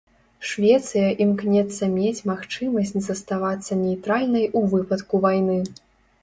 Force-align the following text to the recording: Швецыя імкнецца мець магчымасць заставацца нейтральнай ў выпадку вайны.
Швецыя 0.51 1.09
імкнецца 1.25 1.89
мець 1.97 2.23
магчымасць 2.31 2.95
заставацца 3.09 3.79
нейтральнай 3.83 4.45
ў 4.57 4.61
выпадку 4.73 5.23
вайны. 5.29 5.61